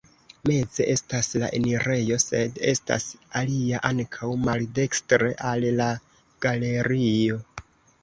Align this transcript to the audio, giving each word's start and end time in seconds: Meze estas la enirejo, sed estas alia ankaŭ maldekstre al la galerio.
Meze 0.49 0.85
estas 0.93 1.29
la 1.43 1.49
enirejo, 1.57 2.17
sed 2.23 2.57
estas 2.73 3.07
alia 3.43 3.85
ankaŭ 3.93 4.33
maldekstre 4.49 5.33
al 5.55 5.71
la 5.85 5.95
galerio. 6.49 7.43